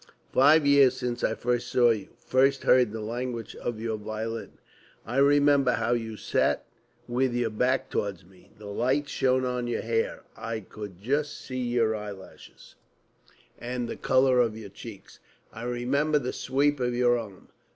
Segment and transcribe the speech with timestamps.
[0.33, 4.53] Five years since I first saw you, first heard the language of your violin.
[5.05, 6.65] I remember how you sat
[7.07, 8.51] with your back towards me.
[8.57, 12.73] The light shone on your hair; I could just see your eyelashes
[13.59, 15.19] and the colour of your cheeks.
[15.53, 17.49] I remember the sweep of your arm....